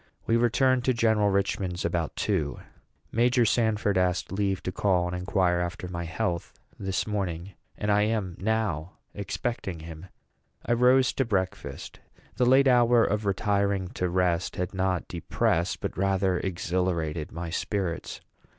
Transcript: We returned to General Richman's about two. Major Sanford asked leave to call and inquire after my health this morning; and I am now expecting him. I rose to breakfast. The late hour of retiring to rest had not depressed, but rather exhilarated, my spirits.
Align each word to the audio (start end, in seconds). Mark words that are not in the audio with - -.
We 0.25 0.35
returned 0.35 0.83
to 0.85 0.95
General 0.95 1.29
Richman's 1.29 1.85
about 1.85 2.15
two. 2.15 2.59
Major 3.11 3.45
Sanford 3.45 3.99
asked 3.99 4.31
leave 4.31 4.63
to 4.63 4.71
call 4.71 5.05
and 5.05 5.15
inquire 5.15 5.59
after 5.59 5.87
my 5.87 6.05
health 6.05 6.55
this 6.79 7.05
morning; 7.05 7.51
and 7.77 7.91
I 7.91 8.01
am 8.09 8.35
now 8.39 8.93
expecting 9.13 9.81
him. 9.81 10.07
I 10.65 10.73
rose 10.73 11.13
to 11.13 11.23
breakfast. 11.23 11.99
The 12.37 12.47
late 12.47 12.67
hour 12.67 13.05
of 13.05 13.27
retiring 13.27 13.89
to 13.89 14.09
rest 14.09 14.55
had 14.55 14.73
not 14.73 15.07
depressed, 15.07 15.81
but 15.81 15.95
rather 15.95 16.39
exhilarated, 16.39 17.31
my 17.31 17.51
spirits. 17.51 18.21